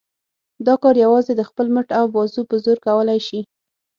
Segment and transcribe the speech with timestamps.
[0.65, 3.39] دا کار یوازې د خپل مټ او بازو په زور کولای شي.